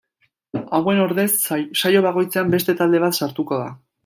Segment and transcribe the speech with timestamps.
[0.77, 1.27] Hauen ordez,
[1.59, 3.71] saio bakoitzean beste talde bat sartuko da.